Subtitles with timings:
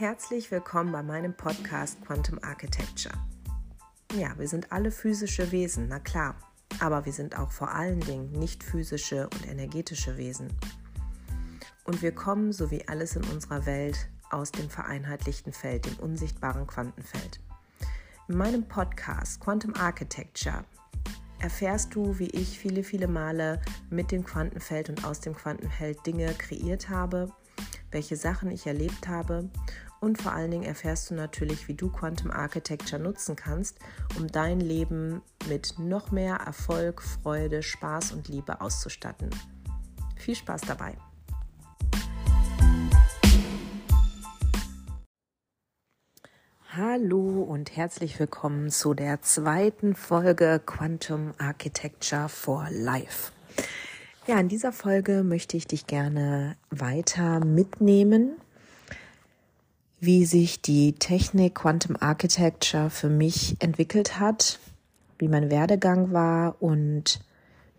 [0.00, 3.16] Herzlich willkommen bei meinem Podcast Quantum Architecture.
[4.16, 6.36] Ja, wir sind alle physische Wesen, na klar,
[6.78, 10.56] aber wir sind auch vor allen Dingen nicht physische und energetische Wesen.
[11.82, 16.68] Und wir kommen, so wie alles in unserer Welt, aus dem vereinheitlichten Feld, dem unsichtbaren
[16.68, 17.40] Quantenfeld.
[18.28, 20.64] In meinem Podcast Quantum Architecture
[21.40, 23.60] erfährst du, wie ich viele, viele Male
[23.90, 27.32] mit dem Quantenfeld und aus dem Quantenfeld Dinge kreiert habe,
[27.90, 29.50] welche Sachen ich erlebt habe
[30.00, 33.78] und vor allen Dingen erfährst du natürlich, wie du Quantum Architecture nutzen kannst,
[34.16, 39.30] um dein Leben mit noch mehr Erfolg, Freude, Spaß und Liebe auszustatten.
[40.16, 40.96] Viel Spaß dabei!
[46.70, 53.32] Hallo und herzlich willkommen zu der zweiten Folge Quantum Architecture for Life.
[54.28, 58.36] Ja, in dieser Folge möchte ich dich gerne weiter mitnehmen,
[60.00, 64.58] wie sich die Technik Quantum Architecture für mich entwickelt hat,
[65.18, 67.20] wie mein Werdegang war und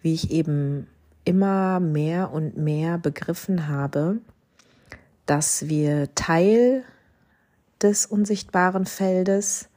[0.02, 0.88] wie ich eben
[1.24, 4.18] immer mehr und mehr begriffen habe,
[5.26, 6.84] dass wir Teil
[7.82, 9.70] des unsichtbaren Feldes,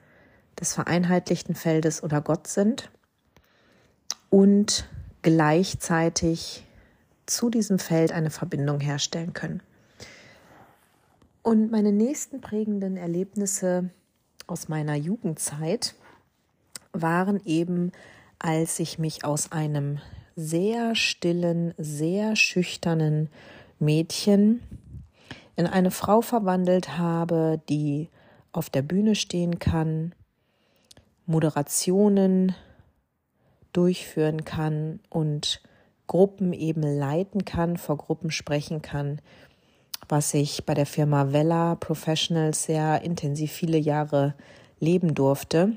[0.58, 2.90] des vereinheitlichten Feldes oder Gott sind
[4.30, 4.88] und
[5.22, 6.66] gleichzeitig
[7.26, 9.62] zu diesem Feld eine Verbindung herstellen können.
[11.42, 13.90] Und meine nächsten prägenden Erlebnisse
[14.46, 15.96] aus meiner Jugendzeit
[16.92, 17.90] waren eben,
[18.38, 19.98] als ich mich aus einem
[20.36, 23.28] sehr stillen, sehr schüchternen
[23.80, 24.62] Mädchen
[25.56, 28.08] in eine Frau verwandelt habe, die
[28.52, 30.14] auf der Bühne stehen kann,
[31.26, 32.54] Moderationen
[33.72, 35.60] durchführen kann und
[36.06, 39.20] Gruppen eben leiten kann, vor Gruppen sprechen kann,
[40.12, 44.34] was ich bei der Firma Vella Professionals sehr intensiv viele Jahre
[44.78, 45.72] leben durfte,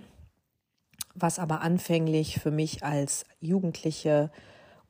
[1.14, 4.30] was aber anfänglich für mich als Jugendliche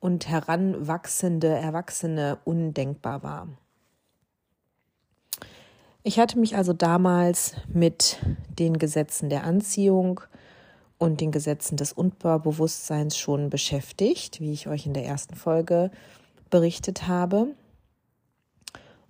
[0.00, 3.48] und heranwachsende Erwachsene undenkbar war.
[6.02, 10.22] Ich hatte mich also damals mit den Gesetzen der Anziehung
[10.98, 15.92] und den Gesetzen des Unterbewusstseins schon beschäftigt, wie ich euch in der ersten Folge
[16.50, 17.54] berichtet habe.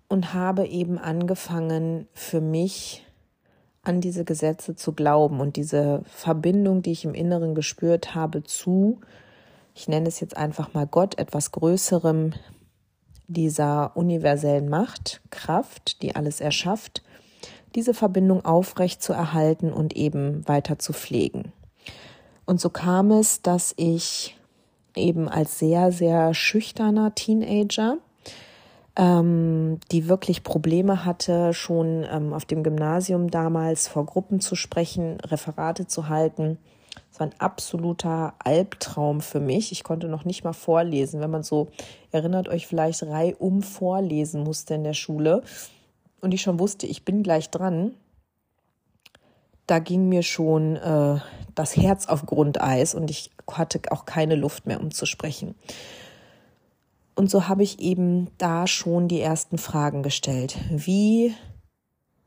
[0.08, 3.04] Und habe eben angefangen, für mich
[3.82, 9.00] an diese Gesetze zu glauben und diese Verbindung, die ich im Inneren gespürt habe, zu,
[9.74, 12.32] ich nenne es jetzt einfach mal Gott, etwas Größerem,
[13.28, 17.02] dieser universellen Macht, Kraft, die alles erschafft,
[17.74, 21.52] diese Verbindung aufrecht zu erhalten und eben weiter zu pflegen.
[22.44, 24.36] Und so kam es, dass ich
[24.94, 27.98] eben als sehr, sehr schüchterner Teenager,
[28.96, 35.20] ähm, die wirklich Probleme hatte, schon ähm, auf dem Gymnasium damals vor Gruppen zu sprechen,
[35.20, 36.58] Referate zu halten.
[37.12, 39.70] Es war ein absoluter Albtraum für mich.
[39.72, 41.20] Ich konnte noch nicht mal vorlesen.
[41.20, 41.68] Wenn man so,
[42.10, 45.42] erinnert euch vielleicht, reihum vorlesen musste in der Schule
[46.20, 47.92] und ich schon wusste, ich bin gleich dran,
[49.66, 51.18] da ging mir schon äh,
[51.54, 55.54] das Herz auf Grundeis und ich hatte auch keine Luft mehr, um zu sprechen.
[57.16, 60.56] Und so habe ich eben da schon die ersten Fragen gestellt.
[60.70, 61.34] Wie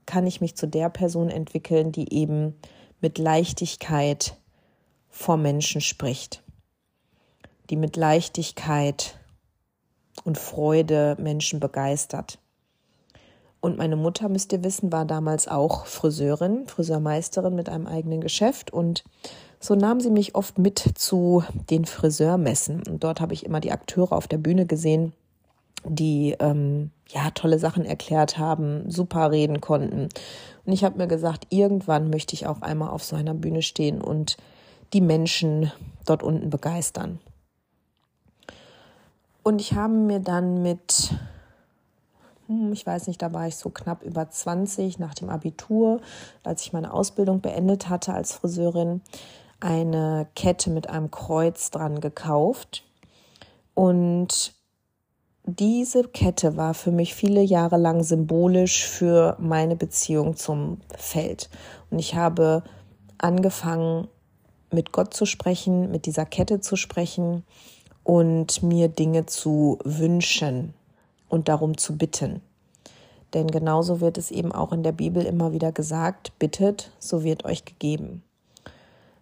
[0.07, 2.55] kann ich mich zu der Person entwickeln, die eben
[2.99, 4.35] mit Leichtigkeit
[5.07, 6.43] vor Menschen spricht,
[7.69, 9.19] die mit Leichtigkeit
[10.23, 12.39] und Freude Menschen begeistert?
[13.61, 18.71] Und meine Mutter, müsst ihr wissen, war damals auch Friseurin, Friseurmeisterin mit einem eigenen Geschäft.
[18.71, 19.03] Und
[19.59, 22.83] so nahm sie mich oft mit zu den Friseurmessen.
[22.87, 25.13] Und dort habe ich immer die Akteure auf der Bühne gesehen,
[25.83, 30.09] die ähm, ja tolle Sachen erklärt haben, super reden konnten.
[30.65, 34.01] Und ich habe mir gesagt, irgendwann möchte ich auch einmal auf so einer Bühne stehen
[34.01, 34.37] und
[34.93, 35.71] die Menschen
[36.05, 37.19] dort unten begeistern.
[39.43, 41.11] Und ich habe mir dann mit
[42.49, 46.01] hm, ich weiß nicht, da war ich so knapp über 20 nach dem Abitur,
[46.43, 49.01] als ich meine Ausbildung beendet hatte als Friseurin,
[49.59, 52.83] eine Kette mit einem Kreuz dran gekauft.
[53.73, 54.53] Und
[55.45, 61.49] diese Kette war für mich viele Jahre lang symbolisch für meine Beziehung zum Feld.
[61.89, 62.63] Und ich habe
[63.17, 64.07] angefangen,
[64.71, 67.43] mit Gott zu sprechen, mit dieser Kette zu sprechen
[68.03, 70.73] und mir Dinge zu wünschen
[71.27, 72.41] und darum zu bitten.
[73.33, 77.45] Denn genauso wird es eben auch in der Bibel immer wieder gesagt, bittet, so wird
[77.45, 78.23] euch gegeben.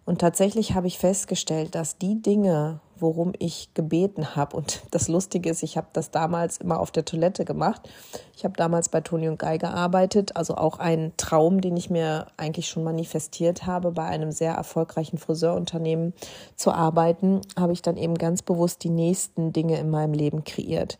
[0.08, 4.56] Und tatsächlich habe ich festgestellt, dass die Dinge, worum ich gebeten habe.
[4.56, 7.86] Und das Lustige ist, ich habe das damals immer auf der Toilette gemacht.
[8.34, 12.28] Ich habe damals bei Toni und Guy gearbeitet, also auch ein Traum, den ich mir
[12.38, 16.14] eigentlich schon manifestiert habe, bei einem sehr erfolgreichen Friseurunternehmen
[16.56, 20.98] zu arbeiten, habe ich dann eben ganz bewusst die nächsten Dinge in meinem Leben kreiert.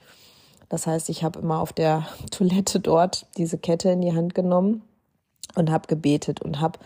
[0.69, 4.83] Das heißt, ich habe immer auf der Toilette dort diese Kette in die Hand genommen
[5.55, 6.79] und habe gebetet und habe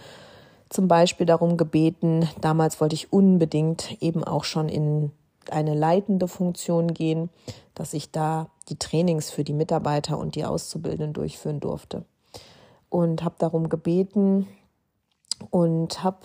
[0.72, 5.12] zum Beispiel darum gebeten, damals wollte ich unbedingt eben auch schon in
[5.50, 7.28] eine leitende Funktion gehen,
[7.74, 12.04] dass ich da die Trainings für die Mitarbeiter und die Auszubildenden durchführen durfte.
[12.88, 14.48] Und habe darum gebeten
[15.50, 16.20] und habe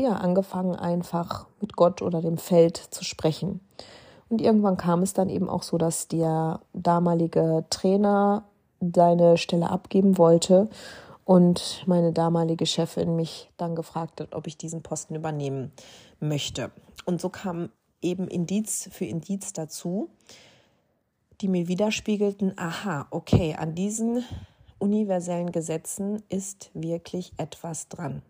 [0.00, 3.60] ja angefangen einfach mit Gott oder dem Feld zu sprechen.
[4.28, 8.44] Und irgendwann kam es dann eben auch so, dass der damalige Trainer
[8.80, 10.68] seine Stelle abgeben wollte
[11.24, 15.72] und meine damalige Chefin mich dann gefragt hat, ob ich diesen Posten übernehmen
[16.20, 16.70] möchte.
[17.04, 17.70] Und so kam
[18.00, 20.10] eben Indiz für Indiz dazu,
[21.40, 24.24] die mir widerspiegelten, aha, okay, an diesen
[24.78, 28.22] universellen Gesetzen ist wirklich etwas dran.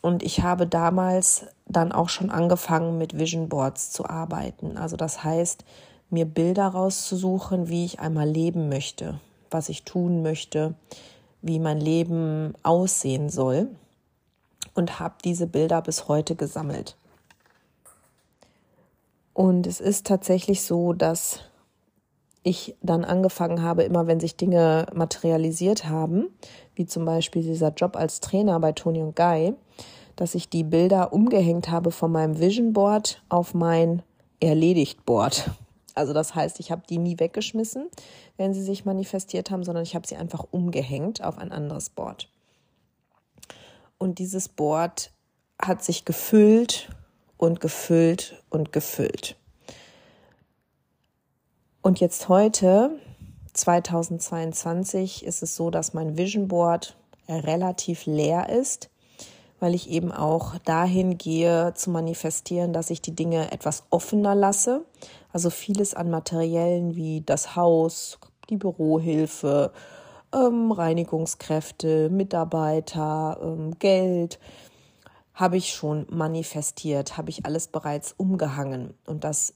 [0.00, 4.76] Und ich habe damals dann auch schon angefangen, mit Vision Boards zu arbeiten.
[4.76, 5.64] Also das heißt,
[6.10, 9.20] mir Bilder rauszusuchen, wie ich einmal leben möchte,
[9.50, 10.74] was ich tun möchte,
[11.42, 13.68] wie mein Leben aussehen soll
[14.74, 16.96] und habe diese Bilder bis heute gesammelt.
[19.34, 21.40] Und es ist tatsächlich so, dass
[22.42, 26.26] ich dann angefangen habe, immer wenn sich Dinge materialisiert haben,
[26.74, 29.54] wie zum Beispiel dieser Job als Trainer bei Toni und Guy,
[30.16, 34.02] dass ich die Bilder umgehängt habe von meinem Vision Board auf mein
[34.40, 35.50] Erledigt Board.
[35.94, 37.88] Also das heißt, ich habe die nie weggeschmissen,
[38.36, 42.28] wenn sie sich manifestiert haben, sondern ich habe sie einfach umgehängt auf ein anderes Board.
[43.98, 45.12] Und dieses Board
[45.60, 46.88] hat sich gefüllt
[47.36, 49.36] und gefüllt und gefüllt.
[51.82, 52.90] Und jetzt heute,
[53.54, 56.96] 2022, ist es so, dass mein Vision Board
[57.28, 58.90] relativ leer ist,
[59.60, 64.84] weil ich eben auch dahin gehe zu manifestieren, dass ich die Dinge etwas offener lasse,
[65.32, 68.18] also vieles an Materiellen wie das Haus,
[68.50, 69.72] die Bürohilfe,
[70.34, 74.38] ähm, Reinigungskräfte, Mitarbeiter, ähm, Geld
[75.34, 78.94] habe ich schon manifestiert, habe ich alles bereits umgehangen.
[79.06, 79.54] Und das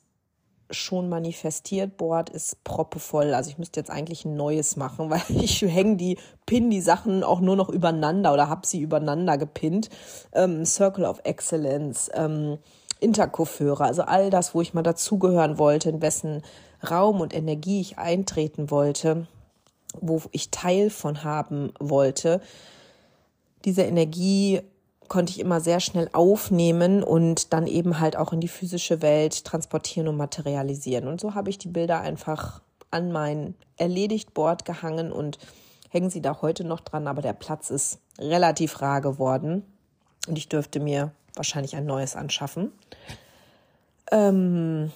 [0.71, 3.35] schon manifestiert Board ist proppevoll.
[3.35, 7.23] Also ich müsste jetzt eigentlich ein neues machen, weil ich hänge die, pin die Sachen
[7.23, 9.91] auch nur noch übereinander oder habe sie übereinander gepinnt.
[10.33, 12.59] Ähm, Circle of Excellence, ähm,
[13.01, 16.43] Interkopfhörer, also all das, wo ich mal dazugehören wollte, in wessen
[16.89, 19.27] Raum und Energie ich eintreten wollte,
[20.01, 22.41] wo ich Teil von haben wollte.
[23.65, 24.61] Diese Energie
[25.09, 29.45] konnte ich immer sehr schnell aufnehmen und dann eben halt auch in die physische Welt
[29.45, 31.07] transportieren und materialisieren.
[31.07, 32.61] Und so habe ich die Bilder einfach
[32.91, 35.39] an mein Erledigt-Board gehangen und
[35.91, 39.65] hängen sie da heute noch dran, aber der Platz ist relativ rar geworden
[40.29, 42.73] und ich dürfte mir wahrscheinlich ein neues anschaffen.
[44.11, 44.91] Ähm,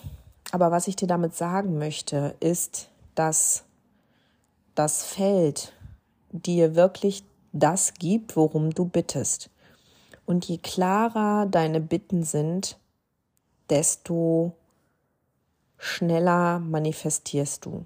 [0.53, 3.65] aber was ich dir damit sagen möchte, ist, dass
[4.75, 5.73] das Feld
[6.33, 9.51] dir wirklich das gibt, worum du bittest.
[10.27, 12.79] Und je klarer deine Bitten sind,
[13.69, 14.55] desto
[15.79, 17.85] schneller manifestierst du.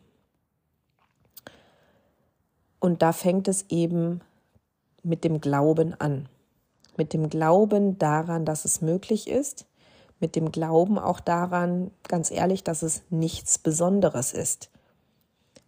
[2.81, 4.21] Und da fängt es eben
[5.03, 6.29] mit dem Glauben an
[6.99, 9.67] mit dem Glauben daran, dass es möglich ist,
[10.21, 14.71] mit dem Glauben auch daran, ganz ehrlich, dass es nichts Besonderes ist.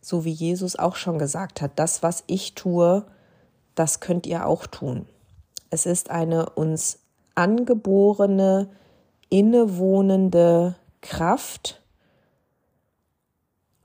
[0.01, 3.05] So wie Jesus auch schon gesagt hat, das, was ich tue,
[3.75, 5.07] das könnt ihr auch tun.
[5.71, 7.01] Es ist eine uns
[7.35, 8.69] angeborene,
[9.29, 11.83] innewohnende Kraft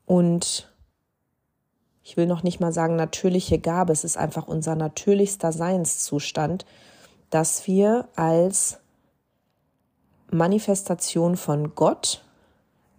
[0.06, 0.72] und
[2.04, 6.66] ich will noch nicht mal sagen natürliche Gabe, es ist einfach unser natürlichster Seinszustand,
[7.32, 8.78] dass wir als
[10.30, 12.24] Manifestation von Gott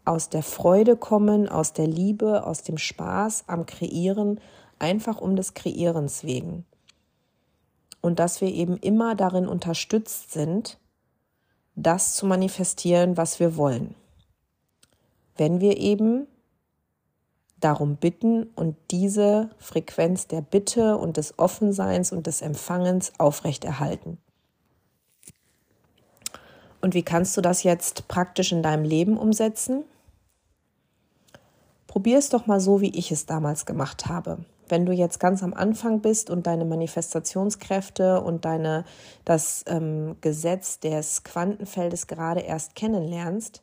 [0.05, 4.41] aus der Freude kommen, aus der Liebe, aus dem Spaß am Kreieren,
[4.79, 6.65] einfach um des Kreierens wegen.
[8.01, 10.79] Und dass wir eben immer darin unterstützt sind,
[11.77, 13.95] das zu manifestieren, was wir wollen.
[15.37, 16.27] Wenn wir eben
[17.65, 24.19] darum bitten und diese Frequenz der Bitte und des Offenseins und des Empfangens aufrechterhalten.
[26.81, 29.85] Und wie kannst du das jetzt praktisch in deinem Leben umsetzen?
[31.87, 34.39] Probier es doch mal so, wie ich es damals gemacht habe.
[34.69, 38.85] Wenn du jetzt ganz am Anfang bist und deine Manifestationskräfte und deine,
[39.25, 43.63] das ähm, Gesetz des Quantenfeldes gerade erst kennenlernst,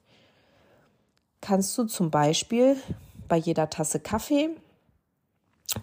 [1.41, 2.77] kannst du zum Beispiel
[3.29, 4.49] bei jeder Tasse Kaffee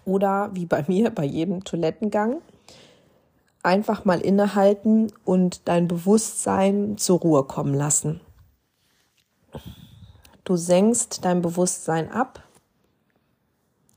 [0.05, 2.41] oder wie bei mir bei jedem Toilettengang
[3.63, 8.21] einfach mal innehalten und dein Bewusstsein zur Ruhe kommen lassen.
[10.43, 12.43] Du senkst dein Bewusstsein ab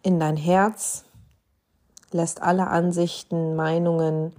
[0.02, 1.04] in dein Herz,
[2.10, 4.32] lässt alle Ansichten, Meinungen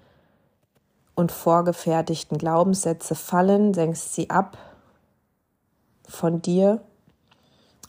[1.15, 4.57] und vorgefertigten Glaubenssätze fallen, senkst sie ab
[6.07, 6.81] von dir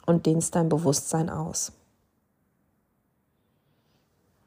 [0.06, 1.72] und dehnst dein Bewusstsein aus.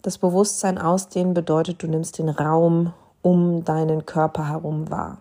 [0.02, 5.18] Das Bewusstsein ausdehnen bedeutet, du nimmst den Raum um deinen Körper herum wahr.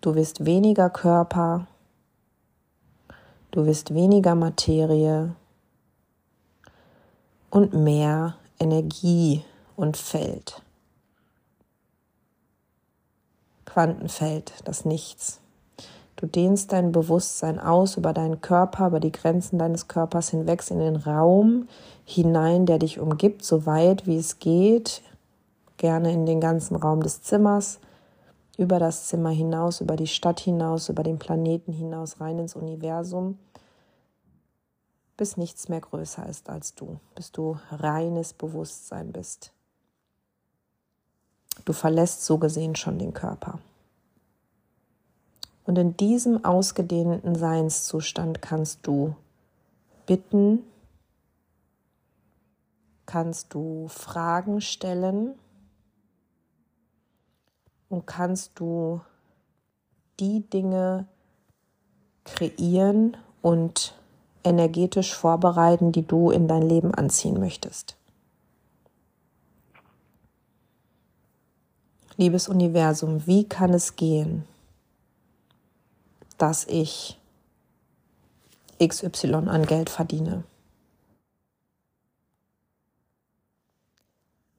[0.00, 1.66] Du wirst weniger Körper,
[3.50, 5.34] du wirst weniger Materie
[7.50, 9.44] und mehr Energie
[9.74, 10.62] und Feld.
[13.64, 15.40] Quantenfeld, das Nichts.
[16.18, 20.80] Du dehnst dein Bewusstsein aus über deinen Körper, über die Grenzen deines Körpers hinweg in
[20.80, 21.68] den Raum
[22.04, 25.00] hinein, der dich umgibt, so weit wie es geht,
[25.76, 27.78] gerne in den ganzen Raum des Zimmers,
[28.56, 33.38] über das Zimmer hinaus, über die Stadt hinaus, über den Planeten hinaus, rein ins Universum,
[35.16, 39.52] bis nichts mehr größer ist als du, bis du reines Bewusstsein bist.
[41.64, 43.60] Du verlässt so gesehen schon den Körper.
[45.68, 49.14] Und in diesem ausgedehnten Seinszustand kannst du
[50.06, 50.60] bitten,
[53.04, 55.34] kannst du Fragen stellen
[57.90, 59.02] und kannst du
[60.18, 61.06] die Dinge
[62.24, 63.94] kreieren und
[64.44, 67.98] energetisch vorbereiten, die du in dein Leben anziehen möchtest.
[72.16, 74.46] Liebes Universum, wie kann es gehen,
[76.38, 77.18] dass ich
[78.82, 80.44] XY an Geld verdiene?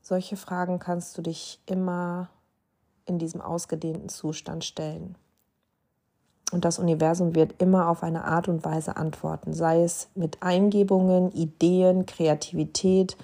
[0.02, 2.30] Solche Fragen kannst du dich immer
[3.06, 5.16] in diesem ausgedehnten Zustand stellen.
[6.52, 11.32] Und das Universum wird immer auf eine Art und Weise antworten, sei es mit Eingebungen,
[11.32, 13.18] Ideen, Kreativität,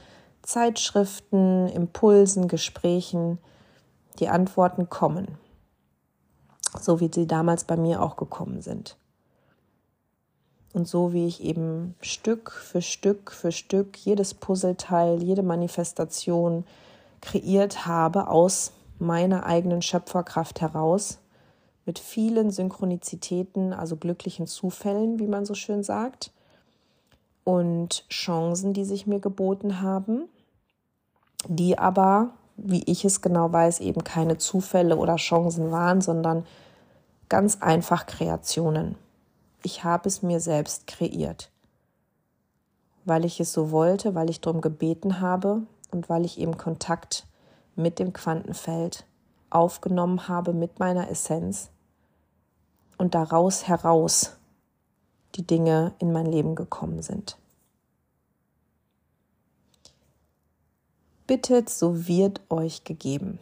[0.43, 3.39] Zeitschriften, Impulsen, Gesprächen.
[4.19, 5.39] Die Antworten kommen
[6.79, 8.97] so wie sie damals bei mir auch gekommen sind.
[10.73, 16.65] Und so wie ich eben Stück für Stück für Stück jedes Puzzleteil, jede Manifestation
[17.21, 21.19] kreiert habe aus meiner eigenen Schöpferkraft heraus,
[21.85, 26.31] mit vielen Synchronizitäten, also glücklichen Zufällen, wie man so schön sagt,
[27.43, 30.23] und Chancen, die sich mir geboten haben,
[31.47, 36.45] die aber, wie ich es genau weiß, eben keine Zufälle oder Chancen waren, sondern
[37.27, 38.97] Ganz einfach Kreationen.
[39.63, 41.49] Ich habe es mir selbst kreiert,
[43.03, 47.25] weil ich es so wollte, weil ich darum gebeten habe und weil ich eben Kontakt
[47.75, 49.05] mit dem Quantenfeld
[49.49, 51.71] aufgenommen habe, mit meiner Essenz
[52.99, 54.37] und daraus heraus
[55.33, 57.37] die Dinge in mein Leben gekommen sind.
[61.25, 63.39] Bittet, so wird euch gegeben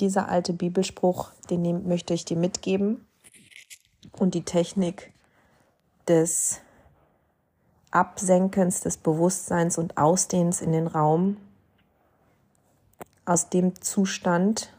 [0.00, 3.06] dieser alte Bibelspruch, den möchte ich dir mitgeben.
[4.12, 5.12] Und die Technik
[6.08, 6.60] des
[7.90, 11.38] Absenkens des Bewusstseins und Ausdehnens in den Raum
[13.24, 14.72] aus dem Zustand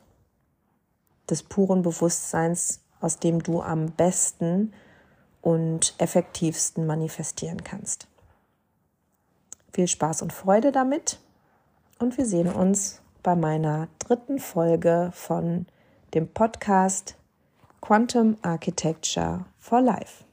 [1.29, 4.73] des puren Bewusstseins, aus dem du am besten
[5.41, 8.07] und effektivsten manifestieren kannst.
[9.73, 11.19] Viel Spaß und Freude damit
[11.99, 15.65] und wir sehen uns bei meiner dritten Folge von
[16.13, 17.17] dem Podcast
[17.81, 20.23] Quantum Architecture for Life.